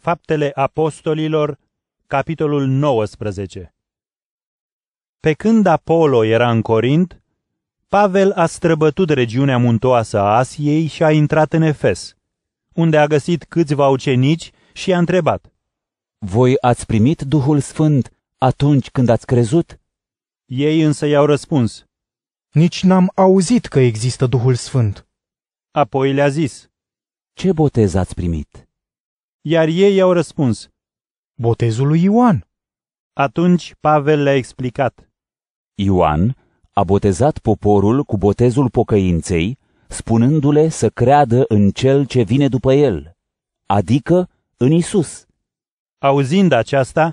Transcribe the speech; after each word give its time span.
Faptele 0.00 0.50
Apostolilor, 0.54 1.58
capitolul 2.06 2.66
19 2.66 3.74
Pe 5.20 5.32
când 5.32 5.66
Apollo 5.66 6.24
era 6.24 6.50
în 6.50 6.62
Corint, 6.62 7.22
Pavel 7.88 8.32
a 8.32 8.46
străbătut 8.46 9.10
regiunea 9.10 9.58
muntoasă 9.58 10.18
a 10.18 10.36
Asiei 10.36 10.86
și 10.86 11.02
a 11.02 11.10
intrat 11.12 11.52
în 11.52 11.62
Efes, 11.62 12.16
unde 12.74 12.98
a 12.98 13.06
găsit 13.06 13.44
câțiva 13.44 13.88
ucenici 13.88 14.50
și 14.72 14.90
i-a 14.90 14.98
întrebat. 14.98 15.52
Voi 16.18 16.56
ați 16.60 16.86
primit 16.86 17.20
Duhul 17.20 17.60
Sfânt 17.60 18.12
atunci 18.38 18.90
când 18.90 19.08
ați 19.08 19.26
crezut? 19.26 19.80
Ei 20.44 20.80
însă 20.80 21.06
i-au 21.06 21.26
răspuns. 21.26 21.84
Nici 22.50 22.82
n-am 22.82 23.12
auzit 23.14 23.66
că 23.66 23.80
există 23.80 24.26
Duhul 24.26 24.54
Sfânt. 24.54 25.06
Apoi 25.70 26.12
le-a 26.12 26.28
zis. 26.28 26.70
Ce 27.32 27.52
botez 27.52 27.94
ați 27.94 28.14
primit? 28.14 28.69
Iar 29.42 29.68
ei 29.68 29.94
i-au 29.94 30.12
răspuns. 30.12 30.68
Botezul 31.34 31.86
lui 31.86 32.02
Ioan. 32.02 32.48
Atunci 33.12 33.74
Pavel 33.80 34.22
le-a 34.22 34.34
explicat. 34.34 35.10
Ioan 35.74 36.36
a 36.72 36.84
botezat 36.84 37.38
poporul 37.38 38.04
cu 38.04 38.16
botezul 38.16 38.70
pocăinței, 38.70 39.58
spunându-le 39.88 40.68
să 40.68 40.88
creadă 40.88 41.44
în 41.48 41.70
cel 41.70 42.04
ce 42.04 42.22
vine 42.22 42.48
după 42.48 42.72
el, 42.72 43.16
adică 43.66 44.28
în 44.56 44.72
Isus. 44.72 45.26
Auzind 45.98 46.52
aceasta, 46.52 47.12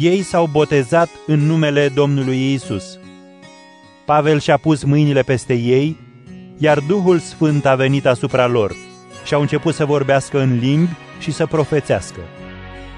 ei 0.00 0.22
s-au 0.22 0.46
botezat 0.46 1.08
în 1.26 1.38
numele 1.40 1.88
Domnului 1.88 2.52
Isus. 2.52 2.98
Pavel 4.06 4.38
și-a 4.38 4.56
pus 4.56 4.82
mâinile 4.82 5.22
peste 5.22 5.54
ei, 5.54 5.96
iar 6.58 6.80
Duhul 6.80 7.18
Sfânt 7.18 7.64
a 7.64 7.74
venit 7.74 8.06
asupra 8.06 8.46
lor 8.46 8.74
și 9.24 9.34
au 9.34 9.40
început 9.40 9.74
să 9.74 9.84
vorbească 9.84 10.40
în 10.40 10.58
limbi 10.58 10.96
și 11.24 11.32
să 11.32 11.46
profețească. 11.46 12.20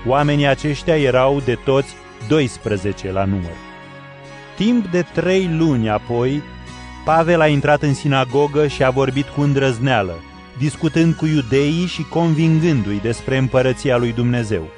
Oamenii 0.06 0.46
aceștia 0.46 0.96
erau 0.98 1.40
de 1.44 1.54
toți 1.64 1.94
12 2.28 3.12
la 3.12 3.24
număr. 3.24 3.56
Timp 4.56 4.86
de 4.86 5.02
trei 5.02 5.48
luni 5.58 5.88
apoi, 5.88 6.42
Pavel 7.04 7.40
a 7.40 7.46
intrat 7.46 7.82
în 7.82 7.94
sinagogă 7.94 8.66
și 8.66 8.84
a 8.84 8.90
vorbit 8.90 9.26
cu 9.28 9.40
îndrăzneală, 9.40 10.14
discutând 10.58 11.14
cu 11.14 11.26
iudeii 11.26 11.86
și 11.86 12.02
convingându-i 12.02 13.00
despre 13.02 13.36
împărăția 13.36 13.96
lui 13.96 14.12
Dumnezeu. 14.12 14.68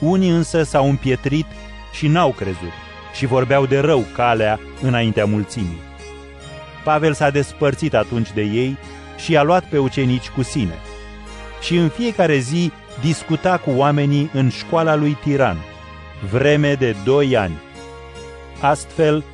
Unii 0.00 0.30
însă 0.30 0.62
s-au 0.62 0.88
împietrit 0.88 1.46
și 1.92 2.06
n-au 2.06 2.30
crezut 2.30 2.76
și 3.14 3.26
vorbeau 3.26 3.66
de 3.66 3.78
rău 3.78 4.04
calea 4.14 4.60
înaintea 4.82 5.24
mulțimii. 5.24 5.80
Pavel 6.84 7.12
s-a 7.12 7.30
despărțit 7.30 7.94
atunci 7.94 8.32
de 8.32 8.42
ei 8.42 8.76
și 9.18 9.32
i-a 9.32 9.42
luat 9.42 9.64
pe 9.64 9.78
ucenici 9.78 10.28
cu 10.28 10.42
sine. 10.42 10.74
Și 11.60 11.76
în 11.76 11.88
fiecare 11.88 12.38
zi 12.38 12.72
discuta 13.00 13.58
cu 13.58 13.70
oamenii 13.70 14.30
în 14.32 14.48
școala 14.48 14.94
lui 14.94 15.16
Tiran, 15.22 15.56
vreme 16.30 16.74
de 16.74 16.96
doi 17.04 17.36
ani. 17.36 17.58
Astfel, 18.60 19.24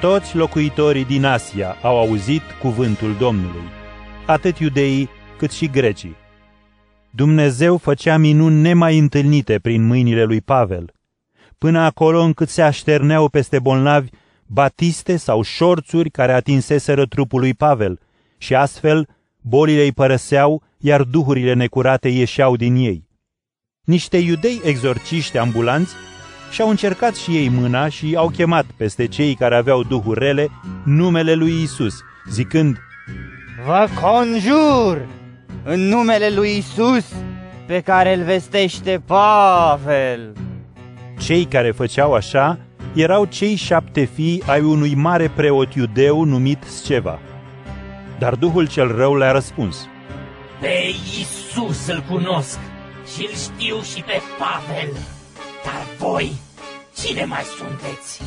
toți 0.00 0.36
locuitorii 0.36 1.04
din 1.04 1.24
Asia 1.24 1.76
au 1.82 1.98
auzit 1.98 2.42
cuvântul 2.60 3.14
Domnului, 3.18 3.62
atât 4.26 4.58
iudeii 4.58 5.08
cât 5.38 5.50
și 5.50 5.66
grecii. 5.66 6.16
Dumnezeu 7.10 7.76
făcea 7.76 8.16
minuni 8.16 8.60
nemai 8.60 8.98
întâlnite 8.98 9.58
prin 9.58 9.86
mâinile 9.86 10.24
lui 10.24 10.40
Pavel, 10.40 10.92
până 11.58 11.80
acolo 11.80 12.20
încât 12.20 12.48
se 12.48 12.62
așterneau 12.62 13.28
peste 13.28 13.58
bolnavi 13.58 14.08
batiste 14.46 15.16
sau 15.16 15.42
șorțuri 15.42 16.10
care 16.10 16.32
atinseseră 16.32 17.06
trupul 17.06 17.40
lui 17.40 17.54
Pavel 17.54 18.00
și 18.38 18.54
astfel 18.54 19.08
bolile 19.40 19.82
îi 19.82 19.92
părăseau, 19.92 20.62
iar 20.80 21.02
duhurile 21.02 21.54
necurate 21.54 22.08
ieșeau 22.08 22.56
din 22.56 22.74
ei. 22.74 23.08
Niște 23.84 24.16
iudei 24.16 24.60
exorciști 24.64 25.38
ambulanți 25.38 25.94
și-au 26.50 26.68
încercat 26.68 27.14
și 27.14 27.36
ei 27.36 27.48
mâna 27.48 27.88
și 27.88 28.14
au 28.16 28.28
chemat 28.28 28.64
peste 28.76 29.06
cei 29.06 29.34
care 29.34 29.56
aveau 29.56 29.82
duhuri 29.82 30.18
rele 30.18 30.48
numele 30.84 31.34
lui 31.34 31.62
Isus, 31.62 31.94
zicând, 32.30 32.78
Vă 33.66 33.88
conjur 34.00 35.06
în 35.64 35.80
numele 35.80 36.30
lui 36.30 36.56
Isus 36.56 37.12
pe 37.66 37.80
care 37.80 38.14
îl 38.14 38.22
vestește 38.22 39.02
Pavel. 39.06 40.32
Cei 41.18 41.44
care 41.44 41.70
făceau 41.70 42.12
așa 42.12 42.58
erau 42.94 43.24
cei 43.24 43.54
șapte 43.54 44.04
fii 44.04 44.42
ai 44.46 44.60
unui 44.60 44.94
mare 44.94 45.28
preot 45.28 45.74
iudeu 45.74 46.24
numit 46.24 46.62
Sceva. 46.62 47.18
Dar 48.18 48.34
Duhul 48.34 48.68
cel 48.68 48.96
rău 48.96 49.16
le-a 49.16 49.32
răspuns. 49.32 49.88
Pe 50.60 50.94
Iisus 51.18 51.86
îl 51.86 52.04
cunosc 52.08 52.58
și 53.14 53.28
îl 53.30 53.34
știu 53.34 53.82
și 53.82 54.02
pe 54.02 54.20
Pavel, 54.38 54.92
dar 55.64 55.86
voi 55.98 56.32
cine 56.96 57.24
mai 57.24 57.42
sunteți? 57.58 58.22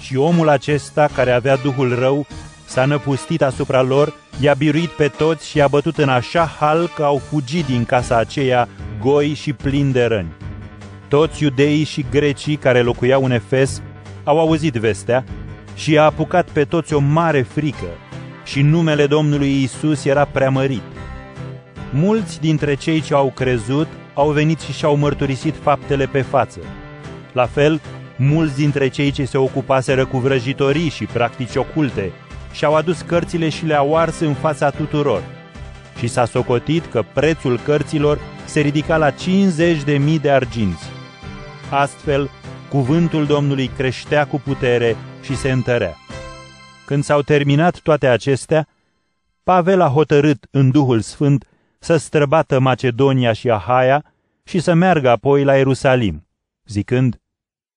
Și 0.00 0.16
omul 0.16 0.48
acesta, 0.48 1.08
care 1.14 1.30
avea 1.30 1.56
Duhul 1.56 1.98
rău, 1.98 2.26
s-a 2.66 2.84
năpustit 2.84 3.42
asupra 3.42 3.82
lor, 3.82 4.14
i-a 4.40 4.54
biruit 4.54 4.88
pe 4.88 5.08
toți 5.08 5.48
și 5.48 5.56
i-a 5.56 5.68
bătut 5.68 5.98
în 5.98 6.08
așa 6.08 6.44
hal 6.58 6.88
că 6.94 7.02
au 7.04 7.18
fugit 7.18 7.66
din 7.66 7.84
casa 7.84 8.16
aceea 8.16 8.68
goi 9.00 9.34
și 9.34 9.52
plini 9.52 9.92
de 9.92 10.04
răni. 10.04 10.32
Toți 11.08 11.42
iudeii 11.42 11.84
și 11.84 12.06
grecii 12.10 12.56
care 12.56 12.82
locuiau 12.82 13.24
în 13.24 13.30
Efes 13.30 13.82
au 14.24 14.38
auzit 14.38 14.74
vestea 14.74 15.24
și 15.74 15.92
i-a 15.92 16.04
apucat 16.04 16.48
pe 16.48 16.64
toți 16.64 16.94
o 16.94 16.98
mare 16.98 17.42
frică 17.42 17.88
și 18.44 18.62
numele 18.62 19.06
Domnului 19.06 19.62
Isus 19.62 20.04
era 20.04 20.24
preamărit. 20.24 20.95
Mulți 21.92 22.40
dintre 22.40 22.74
cei 22.74 23.00
ce 23.00 23.14
au 23.14 23.32
crezut 23.34 23.86
au 24.14 24.30
venit 24.30 24.60
și 24.60 24.72
și-au 24.72 24.96
mărturisit 24.96 25.54
faptele 25.62 26.06
pe 26.06 26.22
față. 26.22 26.60
La 27.32 27.46
fel, 27.46 27.80
mulți 28.16 28.56
dintre 28.56 28.88
cei 28.88 29.10
ce 29.10 29.24
se 29.24 29.38
ocupaseră 29.38 30.06
cu 30.06 30.18
vrăjitorii 30.18 30.88
și 30.88 31.04
practici 31.04 31.56
oculte 31.56 32.12
și-au 32.52 32.74
adus 32.74 33.00
cărțile 33.00 33.48
și 33.48 33.64
le-au 33.64 33.96
ars 33.96 34.20
în 34.20 34.34
fața 34.34 34.70
tuturor. 34.70 35.22
Și 35.98 36.06
s-a 36.06 36.24
socotit 36.24 36.86
că 36.86 37.04
prețul 37.12 37.58
cărților 37.58 38.18
se 38.44 38.60
ridica 38.60 38.96
la 38.96 39.10
50 39.10 39.82
de 39.82 39.96
mii 39.96 40.18
de 40.18 40.30
arginți. 40.30 40.84
Astfel, 41.70 42.30
cuvântul 42.68 43.26
Domnului 43.26 43.70
creștea 43.76 44.26
cu 44.26 44.40
putere 44.40 44.96
și 45.22 45.36
se 45.36 45.50
întărea. 45.50 45.96
Când 46.86 47.04
s-au 47.04 47.22
terminat 47.22 47.78
toate 47.78 48.06
acestea, 48.06 48.68
Pavel 49.42 49.80
a 49.80 49.88
hotărât 49.88 50.46
în 50.50 50.70
Duhul 50.70 51.00
Sfânt 51.00 51.46
să 51.78 51.96
străbată 51.96 52.58
Macedonia 52.58 53.32
și 53.32 53.50
Ahaia 53.50 54.04
și 54.44 54.60
să 54.60 54.74
meargă 54.74 55.10
apoi 55.10 55.44
la 55.44 55.56
Ierusalim, 55.56 56.28
zicând, 56.64 57.20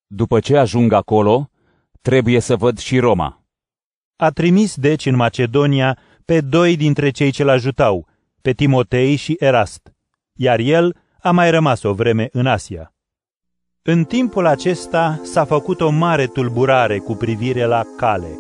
După 0.07 0.39
ce 0.39 0.57
ajung 0.57 0.93
acolo, 0.93 1.49
trebuie 2.01 2.39
să 2.39 2.55
văd 2.55 2.77
și 2.77 2.99
Roma. 2.99 3.43
A 4.15 4.29
trimis 4.29 4.75
deci 4.75 5.05
în 5.05 5.15
Macedonia 5.15 5.97
pe 6.25 6.41
doi 6.41 6.75
dintre 6.75 7.09
cei 7.09 7.31
ce-l 7.31 7.47
ajutau, 7.49 8.07
pe 8.41 8.51
Timotei 8.51 9.15
și 9.15 9.35
Erast, 9.39 9.93
iar 10.33 10.59
el 10.59 10.95
a 11.21 11.31
mai 11.31 11.51
rămas 11.51 11.83
o 11.83 11.93
vreme 11.93 12.29
în 12.31 12.45
Asia. 12.45 12.93
În 13.81 14.03
timpul 14.03 14.45
acesta 14.45 15.21
s-a 15.23 15.45
făcut 15.45 15.81
o 15.81 15.89
mare 15.89 16.27
tulburare 16.27 16.97
cu 16.97 17.16
privire 17.16 17.66
la 17.66 17.83
cale. 17.97 18.39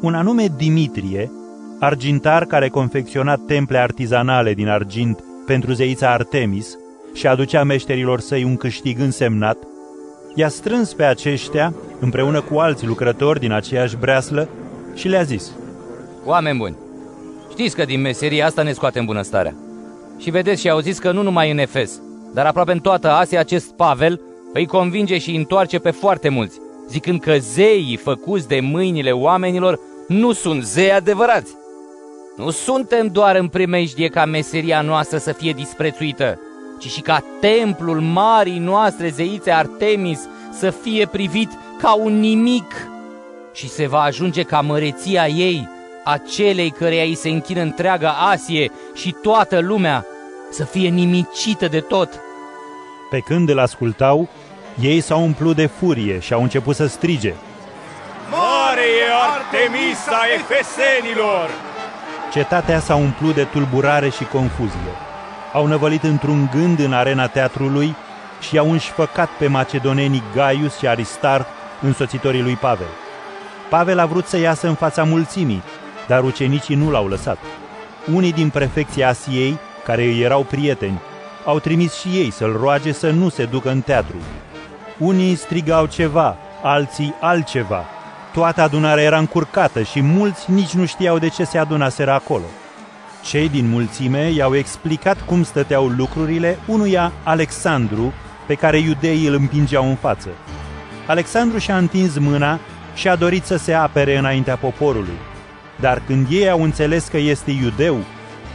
Un 0.00 0.14
anume 0.14 0.46
Dimitrie, 0.56 1.30
argintar 1.80 2.44
care 2.44 2.68
confecționa 2.68 3.36
temple 3.36 3.78
artizanale 3.78 4.54
din 4.54 4.68
argint 4.68 5.24
pentru 5.46 5.72
zeița 5.72 6.12
Artemis 6.12 6.78
și 7.14 7.26
aducea 7.26 7.62
meșterilor 7.62 8.20
săi 8.20 8.44
un 8.44 8.56
câștig 8.56 8.98
însemnat, 8.98 9.56
i-a 10.34 10.48
strâns 10.48 10.94
pe 10.94 11.04
aceștia, 11.04 11.74
împreună 12.00 12.40
cu 12.40 12.58
alți 12.58 12.86
lucrători 12.86 13.40
din 13.40 13.52
aceeași 13.52 13.96
breaslă, 13.96 14.48
și 14.94 15.08
le-a 15.08 15.22
zis, 15.22 15.50
Oameni 16.24 16.58
buni, 16.58 16.76
știți 17.50 17.76
că 17.76 17.84
din 17.84 18.00
meseria 18.00 18.46
asta 18.46 18.62
ne 18.62 18.72
scoatem 18.72 19.04
bunăstarea. 19.04 19.54
Și 20.18 20.30
vedeți 20.30 20.60
și 20.60 20.70
auziți 20.70 21.00
că 21.00 21.12
nu 21.12 21.22
numai 21.22 21.50
în 21.50 21.58
Efes, 21.58 22.00
dar 22.34 22.46
aproape 22.46 22.72
în 22.72 22.78
toată 22.78 23.10
Asia 23.10 23.40
acest 23.40 23.72
Pavel 23.72 24.20
îi 24.52 24.66
convinge 24.66 25.18
și 25.18 25.30
îi 25.30 25.36
întoarce 25.36 25.78
pe 25.78 25.90
foarte 25.90 26.28
mulți, 26.28 26.58
zicând 26.88 27.20
că 27.20 27.34
zeii 27.38 27.96
făcuți 27.96 28.48
de 28.48 28.60
mâinile 28.60 29.10
oamenilor 29.10 29.78
nu 30.08 30.32
sunt 30.32 30.62
zei 30.62 30.92
adevărați. 30.92 31.58
Nu 32.36 32.50
suntem 32.50 33.06
doar 33.06 33.36
în 33.36 33.48
primejdie 33.48 34.08
ca 34.08 34.24
meseria 34.24 34.80
noastră 34.80 35.18
să 35.18 35.32
fie 35.32 35.52
disprețuită, 35.52 36.38
ci 36.78 36.86
și 36.90 37.00
ca 37.00 37.24
templul 37.40 38.00
marii 38.00 38.58
noastre 38.58 39.08
zeițe 39.08 39.50
Artemis 39.50 40.20
să 40.52 40.70
fie 40.70 41.06
privit 41.06 41.50
ca 41.80 41.94
un 41.94 42.20
nimic 42.20 42.88
și 43.52 43.68
se 43.68 43.86
va 43.86 44.00
ajunge 44.00 44.42
ca 44.42 44.60
măreția 44.60 45.26
ei, 45.26 45.68
a 46.04 46.16
celei 46.16 46.70
căreia 46.70 47.02
îi 47.02 47.14
se 47.14 47.28
închină 47.28 47.60
întreaga 47.60 48.10
Asie 48.10 48.70
și 48.94 49.14
toată 49.22 49.58
lumea, 49.58 50.06
să 50.50 50.64
fie 50.64 50.88
nimicită 50.88 51.68
de 51.68 51.80
tot. 51.80 52.08
Pe 53.10 53.18
când 53.18 53.48
îl 53.48 53.58
ascultau, 53.58 54.28
ei 54.80 55.00
s-au 55.00 55.22
umplut 55.22 55.56
de 55.56 55.66
furie 55.66 56.18
și 56.18 56.32
au 56.32 56.42
început 56.42 56.76
să 56.76 56.86
strige. 56.86 57.34
Mare 58.30 58.80
e 58.80 59.12
Artemisa 59.32 60.20
Efesenilor! 60.34 61.69
Cetatea 62.32 62.80
s-a 62.80 62.94
umplut 62.94 63.34
de 63.34 63.44
tulburare 63.44 64.08
și 64.08 64.24
confuzie. 64.24 64.94
au 65.52 65.66
năvălit 65.66 66.02
într-un 66.02 66.50
gând 66.52 66.78
în 66.78 66.92
arena 66.92 67.26
teatrului 67.26 67.96
și 68.40 68.54
i-au 68.54 68.70
înșfăcat 68.70 69.28
pe 69.38 69.46
macedonenii 69.46 70.22
Gaius 70.34 70.78
și 70.78 70.86
Aristarh, 70.86 71.46
însoțitorii 71.80 72.42
lui 72.42 72.54
Pavel. 72.54 72.86
Pavel 73.68 73.98
a 73.98 74.06
vrut 74.06 74.26
să 74.26 74.38
iasă 74.38 74.68
în 74.68 74.74
fața 74.74 75.04
mulțimii, 75.04 75.62
dar 76.06 76.24
ucenicii 76.24 76.74
nu 76.74 76.90
l-au 76.90 77.08
lăsat. 77.08 77.38
Unii 78.14 78.32
din 78.32 78.50
prefecția 78.50 79.08
Asiei, 79.08 79.58
care 79.84 80.02
îi 80.02 80.20
erau 80.20 80.42
prieteni, 80.42 81.00
au 81.44 81.58
trimis 81.58 81.94
și 81.94 82.08
ei 82.08 82.30
să-l 82.30 82.56
roage 82.60 82.92
să 82.92 83.10
nu 83.10 83.28
se 83.28 83.44
ducă 83.44 83.70
în 83.70 83.80
teatru. 83.80 84.16
Unii 84.98 85.34
strigau 85.34 85.86
ceva, 85.86 86.36
alții 86.62 87.14
altceva. 87.20 87.84
Toată 88.32 88.62
adunarea 88.62 89.04
era 89.04 89.18
încurcată 89.18 89.82
și 89.82 90.00
mulți 90.02 90.50
nici 90.50 90.72
nu 90.72 90.86
știau 90.86 91.18
de 91.18 91.28
ce 91.28 91.44
se 91.44 91.58
adunaseră 91.58 92.10
acolo. 92.10 92.44
Cei 93.24 93.48
din 93.48 93.68
mulțime 93.68 94.30
i-au 94.30 94.54
explicat 94.54 95.20
cum 95.20 95.42
stăteau 95.42 95.86
lucrurile 95.86 96.58
unuia 96.66 97.12
Alexandru, 97.22 98.12
pe 98.46 98.54
care 98.54 98.78
iudeii 98.78 99.26
îl 99.26 99.34
împingeau 99.34 99.88
în 99.88 99.94
față. 99.94 100.28
Alexandru 101.06 101.58
și-a 101.58 101.76
întins 101.76 102.18
mâna 102.18 102.58
și 102.94 103.08
a 103.08 103.16
dorit 103.16 103.44
să 103.44 103.56
se 103.56 103.72
apere 103.72 104.16
înaintea 104.16 104.56
poporului. 104.56 105.18
Dar 105.80 106.02
când 106.06 106.26
ei 106.30 106.50
au 106.50 106.62
înțeles 106.62 107.08
că 107.08 107.16
este 107.16 107.50
iudeu, 107.50 107.96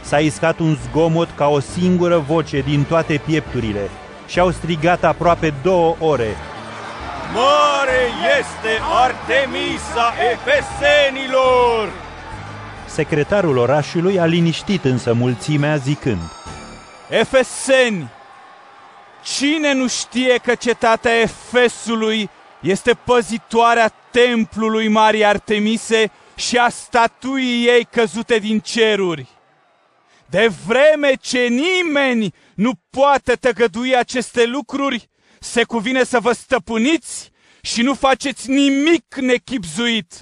s-a 0.02 0.18
iscat 0.18 0.58
un 0.58 0.76
zgomot 0.88 1.28
ca 1.34 1.46
o 1.46 1.60
singură 1.60 2.18
voce 2.18 2.60
din 2.60 2.84
toate 2.84 3.20
piepturile 3.26 3.90
și 4.26 4.38
au 4.38 4.50
strigat 4.50 5.04
aproape 5.04 5.54
două 5.62 5.96
ore. 5.98 6.28
Mare 7.34 8.10
este 8.40 8.80
Artemisa 8.92 10.14
Efesenilor! 10.32 11.92
Secretarul 12.86 13.56
orașului 13.56 14.20
a 14.20 14.24
liniștit 14.24 14.84
însă 14.84 15.12
mulțimea 15.12 15.76
zicând, 15.76 16.20
Efeseni! 17.08 18.10
Cine 19.22 19.72
nu 19.72 19.88
știe 19.88 20.36
că 20.36 20.54
cetatea 20.54 21.20
Efesului 21.20 22.30
este 22.60 22.94
păzitoarea 23.04 23.92
templului 24.10 24.88
Marii 24.88 25.24
Artemise 25.24 26.10
și 26.34 26.56
a 26.56 26.68
statuii 26.68 27.66
ei 27.66 27.84
căzute 27.84 28.38
din 28.38 28.60
ceruri? 28.60 29.26
De 30.26 30.50
vreme 30.66 31.12
ce 31.20 31.38
nimeni 31.38 32.34
nu 32.54 32.72
poate 32.90 33.32
tăgădui 33.32 33.96
aceste 33.96 34.44
lucruri, 34.44 35.08
se 35.46 35.64
cuvine 35.64 36.04
să 36.04 36.20
vă 36.20 36.32
stăpâniți 36.32 37.30
și 37.60 37.82
nu 37.82 37.94
faceți 37.94 38.50
nimic 38.50 39.14
nechipzuit, 39.14 40.12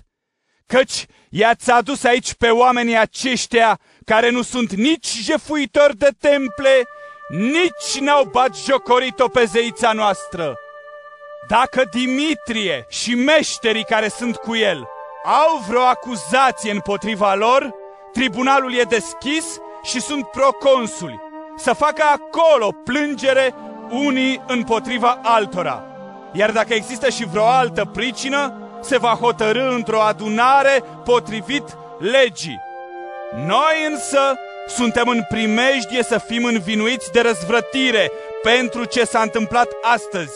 căci 0.66 1.06
i-ați 1.30 1.70
adus 1.70 2.04
aici 2.04 2.34
pe 2.34 2.48
oamenii 2.48 2.96
aceștia 2.96 3.80
care 4.04 4.30
nu 4.30 4.42
sunt 4.42 4.72
nici 4.72 5.16
jefuitori 5.22 5.96
de 5.96 6.08
temple, 6.18 6.82
nici 7.28 8.00
n-au 8.00 8.24
bat 8.24 8.56
jocorit-o 8.56 9.28
pe 9.28 9.44
zeița 9.44 9.92
noastră. 9.92 10.56
Dacă 11.48 11.84
Dimitrie 11.90 12.86
și 12.88 13.14
meșterii 13.14 13.84
care 13.84 14.08
sunt 14.08 14.36
cu 14.36 14.56
el 14.56 14.88
au 15.24 15.64
vreo 15.68 15.82
acuzație 15.82 16.70
împotriva 16.70 17.34
lor, 17.34 17.74
tribunalul 18.12 18.74
e 18.74 18.82
deschis 18.82 19.44
și 19.82 20.00
sunt 20.00 20.26
proconsuli 20.26 21.20
să 21.56 21.72
facă 21.72 22.02
acolo 22.02 22.74
plângere 22.84 23.54
unii 23.90 24.42
împotriva 24.46 25.18
altora. 25.22 25.82
Iar 26.32 26.50
dacă 26.50 26.74
există 26.74 27.08
și 27.08 27.24
vreo 27.24 27.44
altă 27.44 27.84
pricină, 27.92 28.52
se 28.80 28.98
va 28.98 29.18
hotărâ 29.20 29.74
într-o 29.74 30.00
adunare 30.00 30.82
potrivit 31.04 31.64
legii. 31.98 32.60
Noi 33.46 33.76
însă 33.90 34.18
suntem 34.68 35.08
în 35.08 35.22
primejdie 35.28 36.02
să 36.02 36.18
fim 36.26 36.44
învinuiți 36.44 37.12
de 37.12 37.20
răzvrătire 37.20 38.10
pentru 38.42 38.84
ce 38.84 39.04
s-a 39.04 39.20
întâmplat 39.20 39.68
astăzi, 39.94 40.34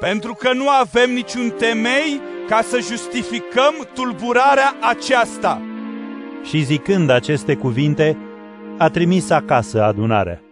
pentru 0.00 0.34
că 0.34 0.52
nu 0.52 0.68
avem 0.68 1.10
niciun 1.10 1.50
temei 1.50 2.20
ca 2.48 2.60
să 2.62 2.78
justificăm 2.80 3.88
tulburarea 3.94 4.74
aceasta. 4.80 5.62
Și 6.44 6.62
zicând 6.62 7.10
aceste 7.10 7.54
cuvinte, 7.54 8.16
a 8.78 8.88
trimis 8.88 9.30
acasă 9.30 9.82
adunarea. 9.82 10.43